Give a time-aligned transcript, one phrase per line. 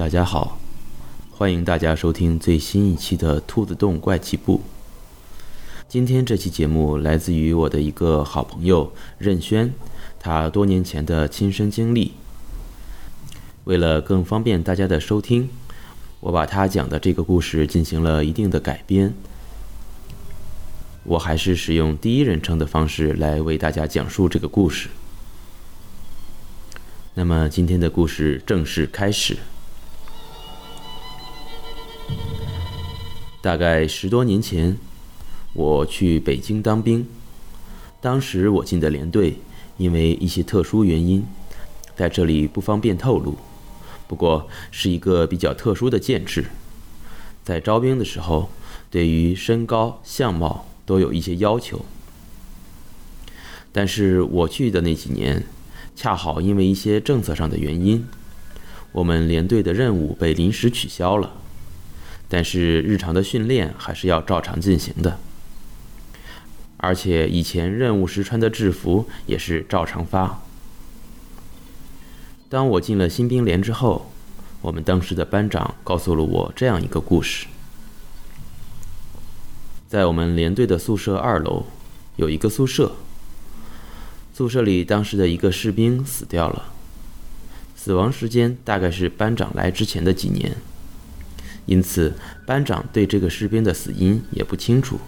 [0.00, 0.58] 大家好，
[1.30, 4.56] 欢迎大家收听最新一期的《兔子洞怪奇部》。
[5.90, 9.74] 今天这期节目来自于我的一个好朋友任轩，
[10.18, 12.14] 他多年前的亲身经历。
[13.64, 15.50] 为了更方便大家的收听，
[16.20, 19.12] 我把他讲的这个故事进行了一定的改编。
[21.04, 24.88] 我还是使用第一人称的方式来为大家讲述这个故事。
[27.12, 29.36] 那么今天的故事正式开始。
[33.42, 34.76] 大概十多年前，
[35.54, 37.06] 我去北京当兵。
[37.98, 39.36] 当时我进的连队，
[39.78, 41.24] 因为一些特殊原因，
[41.96, 43.36] 在这里不方便透露。
[44.06, 46.46] 不过是一个比较特殊的建制，
[47.42, 48.50] 在招兵的时候，
[48.90, 51.84] 对于身高、相貌都有一些要求。
[53.72, 55.46] 但是我去的那几年，
[55.96, 58.06] 恰好因为一些政策上的原因，
[58.92, 61.32] 我们连队的任务被临时取消了。
[62.32, 65.18] 但是日常的训练还是要照常进行的，
[66.76, 70.40] 而且以前任务时穿的制服也是照常发。
[72.48, 74.12] 当我进了新兵连之后，
[74.60, 77.48] 我们当时的班长告诉了我这样一个故事：
[79.88, 81.66] 在我们连队的宿舍二楼
[82.14, 82.92] 有一个宿舍，
[84.32, 86.66] 宿舍里当时的一个士兵死掉了，
[87.74, 90.56] 死亡时间大概是班长来之前的几年。
[91.70, 92.12] 因此，
[92.44, 94.98] 班长对这个士兵的死因也不清楚。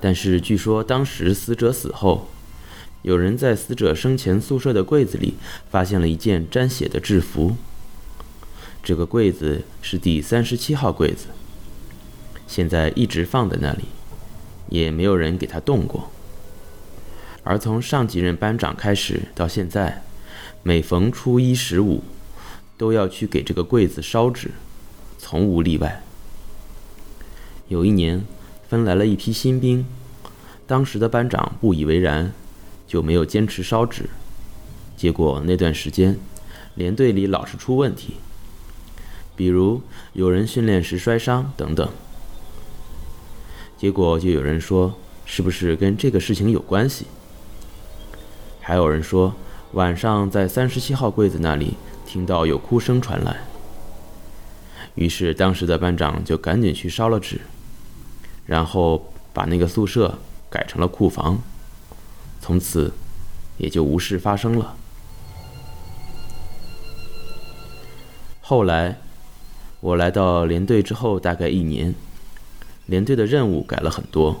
[0.00, 2.26] 但是，据说当时死者死后，
[3.02, 5.34] 有人在死者生前宿舍的柜子里
[5.70, 7.54] 发现了一件沾血的制服。
[8.82, 11.26] 这个柜子是第三十七号柜子，
[12.48, 13.84] 现在一直放在那里，
[14.68, 16.10] 也没有人给他动过。
[17.44, 20.02] 而从上几任班长开始到现在，
[20.64, 22.02] 每逢初一十五。
[22.76, 24.50] 都要去给这个柜子烧纸，
[25.18, 26.02] 从无例外。
[27.68, 28.24] 有一年，
[28.68, 29.86] 分来了一批新兵，
[30.66, 32.32] 当时的班长不以为然，
[32.86, 34.10] 就没有坚持烧纸。
[34.96, 36.18] 结果那段时间，
[36.74, 38.14] 连队里老是出问题，
[39.34, 39.80] 比如
[40.12, 41.88] 有人训练时摔伤等等。
[43.78, 47.06] 结果就有人说，是不是跟这个事情有关系？
[48.60, 49.34] 还有人说，
[49.72, 51.74] 晚上在三十七号柜子那里。
[52.14, 53.38] 听到有哭声传来，
[54.94, 57.40] 于是当时的班长就赶紧去烧了纸，
[58.46, 60.16] 然后把那个宿舍
[60.48, 61.42] 改成了库房，
[62.40, 62.92] 从此
[63.58, 64.76] 也就无事发生了。
[68.40, 69.00] 后来
[69.80, 71.92] 我来到连队之后，大概一年，
[72.86, 74.40] 连队的任务改了很多，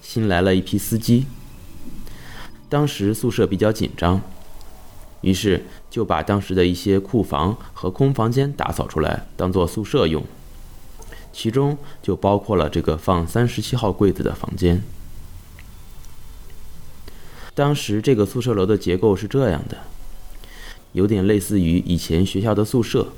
[0.00, 1.26] 新来了一批司机。
[2.70, 4.22] 当时宿舍比较紧张。
[5.20, 10.24] 于是就把当时的一些库房和空房间打扫出来，当做宿舍用。
[11.32, 14.82] 其中就包括了这个放三十七号柜子的房间。
[17.54, 19.78] 当时这个宿舍楼的结构是这样的，
[20.92, 23.08] 有点类似于以前学校的宿舍。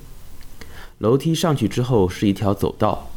[0.98, 3.10] 楼梯上去之后是一条走道，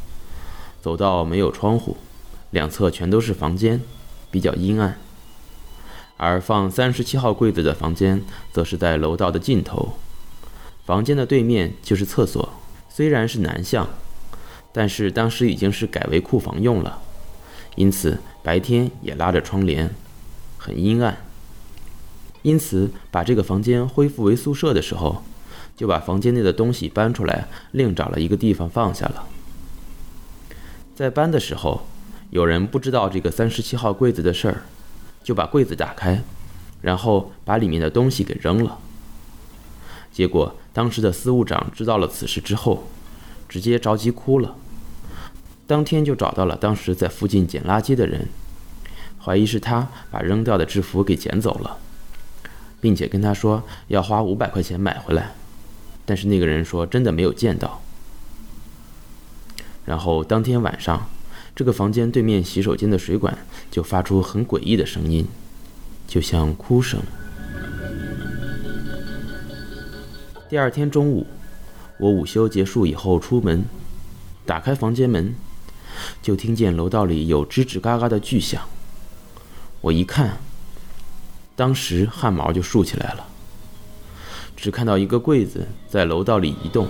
[0.82, 1.98] 走道没有窗户，
[2.52, 3.82] 两侧全都是房间，
[4.32, 4.98] 比较阴暗。
[6.24, 8.24] 而放三十七号柜子的房间，
[8.54, 9.98] 则是在楼道的尽头。
[10.86, 12.54] 房间的对面就是厕所，
[12.88, 13.90] 虽然是南向，
[14.72, 17.02] 但是当时已经是改为库房用了，
[17.76, 19.94] 因此白天也拉着窗帘，
[20.58, 21.18] 很阴暗。
[22.42, 25.24] 因此，把这个房间恢复为宿舍的时候，
[25.76, 29.28] 就把房间内的东西搬出来，另找了一个地方放下了。
[30.96, 31.86] 在搬的时候，
[32.30, 34.62] 有人不知道这个三十七号柜子的事儿。
[35.24, 36.22] 就把柜子打开，
[36.82, 38.78] 然后把里面的东西给扔了。
[40.12, 42.88] 结果当时的司务长知道了此事之后，
[43.48, 44.56] 直接着急哭了。
[45.66, 48.28] 当天就找到了当时在附近捡垃圾的人，
[49.24, 51.78] 怀疑是他把扔掉的制服给捡走了，
[52.82, 55.32] 并且跟他说要花五百块钱买回来。
[56.06, 57.82] 但是那个人说真的没有见到。
[59.86, 61.10] 然后当天晚上。
[61.56, 63.38] 这个房间对面洗手间的水管
[63.70, 65.28] 就发出很诡异的声音，
[66.08, 67.00] 就像哭声。
[70.50, 71.28] 第二天中午，
[72.00, 73.64] 我午休结束以后出门，
[74.46, 75.36] 打开房间门，
[76.24, 78.62] 就听见楼道里有吱吱嘎嘎的巨响。
[79.82, 80.38] 我一看，
[81.56, 83.28] 当时汗毛就竖起来了。
[84.56, 86.88] 只看到一个柜子在楼道里移动。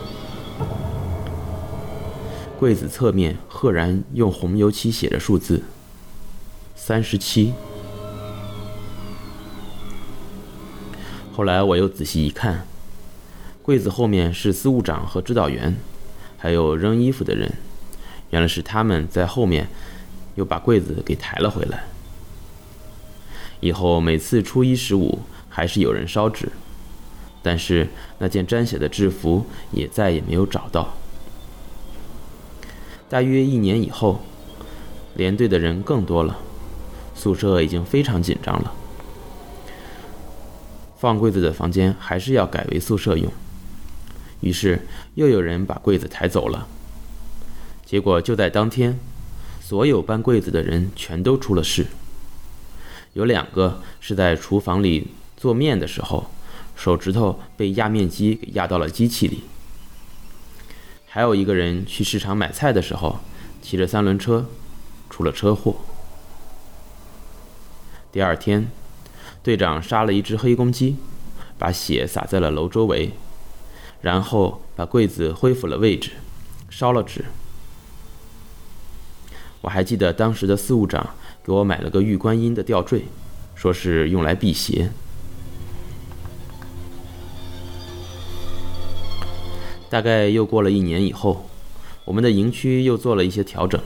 [2.60, 5.64] 柜子侧面赫然用红油漆写着数字
[6.76, 7.54] 三十七。
[11.32, 12.68] 后来我又仔细一看，
[13.62, 15.78] 柜子后面是司务长和指导员，
[16.38, 17.54] 还有扔衣服的人。
[18.32, 19.70] 原来是他们在后面
[20.36, 21.86] 又把柜子给抬了回来。
[23.62, 26.50] 以后每次初一十五还是有人烧纸，
[27.42, 27.88] 但是
[28.20, 30.94] 那件沾血的制服也再也没有找到。
[33.14, 34.22] 大约一年以后，
[35.14, 36.36] 连队的人更多了，
[37.14, 38.74] 宿舍已经非常紧张了。
[40.98, 43.32] 放柜子的房间还是要改为宿舍用，
[44.42, 44.82] 于是
[45.14, 46.68] 又有人把柜子抬走了。
[47.86, 49.00] 结果就在当天，
[49.62, 51.86] 所有搬柜子的人全都出了事。
[53.14, 56.32] 有两个是在厨房里做面的时候，
[56.76, 59.44] 手指头被压面机给压到了机器里；
[61.16, 63.20] 还有一个人去市场买菜的时候，
[63.62, 64.48] 骑着三轮车
[65.12, 65.76] 出了车祸。
[68.12, 68.72] 第二天，
[69.44, 70.96] 队长杀了一只黑公鸡，
[71.60, 73.12] 把血洒在了楼周围，
[74.02, 76.14] 然后把柜子恢复了位置，
[76.72, 77.26] 烧了纸。
[79.62, 81.12] 我还记得当时的司务长。
[81.44, 83.06] 给我买了个玉观音的吊坠，
[83.54, 84.90] 说是用来辟邪。
[89.94, 91.48] 大概又过了一年以后，
[92.04, 93.80] 我们的营区又做了一些调整，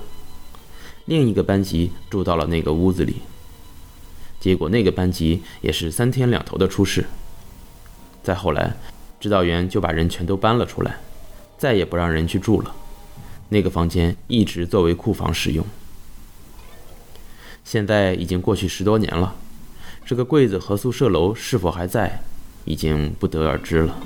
[1.03, 3.17] 另一个班级住到了那个屋子里。
[4.39, 7.03] 结果那个班级也是三天两头的出事。
[8.23, 8.77] 再后来，
[9.19, 10.95] 指导员就把人全都搬了出来，
[11.57, 12.73] 再也不让人去住了。
[13.49, 15.65] 那个房间一直作为库房使用。
[17.65, 19.35] 现在已经过去十多年了，
[20.05, 22.21] 这个柜子和宿舍楼是否还在，
[22.63, 23.99] 已经不得而知了。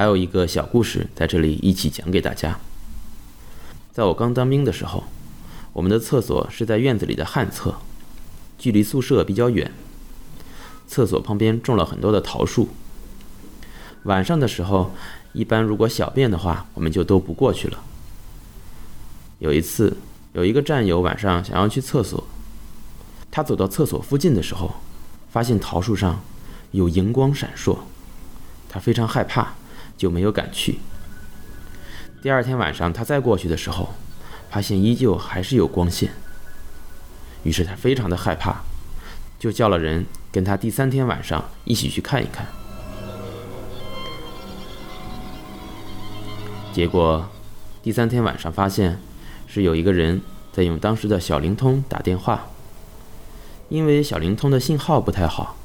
[0.00, 2.58] 还有一个小故事在这里一起讲给大家。
[3.92, 5.04] 在我刚当兵的时候，
[5.74, 7.74] 我们的厕所是在院子里的旱厕，
[8.58, 9.70] 距离宿舍比较远。
[10.88, 12.70] 厕所旁边种了很多的桃树。
[14.04, 14.92] 晚上的时候。
[15.34, 17.78] 一般如果小便的话，我们就都不过去了。
[19.38, 19.98] 有一次，
[20.32, 22.24] 有一个战友晚上想要去厕所，
[23.30, 24.72] 他走到厕所附近的时候，
[25.30, 26.20] 发现桃树上
[26.70, 27.78] 有荧光闪烁，
[28.68, 29.54] 他非常害怕，
[30.00, 30.78] 就没有敢去。
[32.22, 33.90] 第二天晚上他再过去的时候，
[34.50, 36.12] 发现依旧还是有光线，
[37.42, 38.62] 于是他非常的害怕，
[39.38, 42.46] 就叫了人跟他第三天晚上一起去看一看。
[46.72, 47.28] 结果，
[47.82, 48.98] 第三天晚上发现，
[49.46, 52.46] 是有一个人在用当时的小灵通打电话。
[53.68, 55.56] 因为小灵通的信号不太好，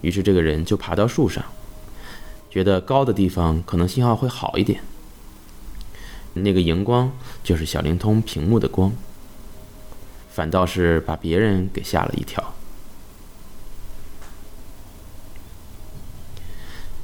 [0.00, 1.44] 于是这个人就爬到树上，
[2.50, 4.82] 觉得高的地方可能信号会好一点。
[6.34, 7.10] 那个荧光
[7.42, 8.92] 就是小灵通屏幕的光，
[10.30, 12.52] 反倒是把别人给吓了一跳。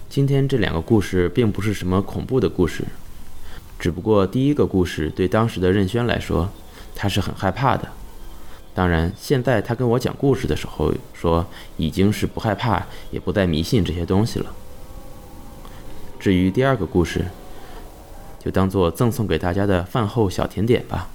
[0.08, 2.84] 今天这两个故事并不是什么恐怖的故事。
[3.78, 6.48] 只不过第一个故事对当时的任轩来说，
[6.94, 7.86] 他是很害怕的。
[8.74, 14.54] 当然，现在他跟我讲故事的时候说，已经是不害怕，也不再迷信这些东西了。
[16.26, 17.24] 至于第二个故事，
[18.40, 21.08] 就当做赠送给大家的饭后小甜点吧。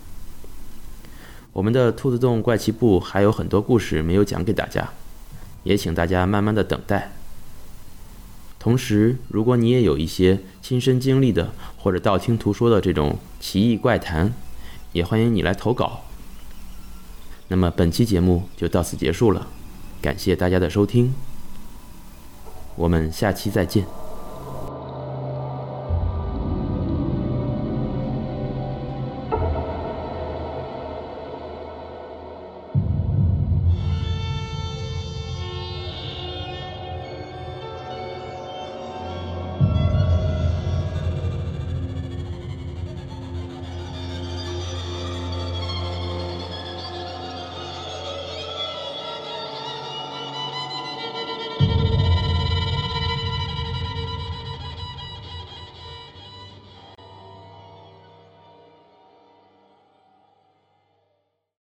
[1.52, 4.88] 我们的兔子洞怪奇部还有很多故事没有讲给大家，
[5.64, 7.12] 也请大家慢慢的等待。
[8.58, 14.34] 同时，如果你也有一些亲身经历的或者道听途说的这种奇异怪谈，
[14.94, 16.04] 也欢迎你来投稿。
[17.50, 19.50] 那么本期节目就到此结束了，
[20.02, 21.14] 感谢大家的收听，
[22.78, 23.86] 我们下期再见。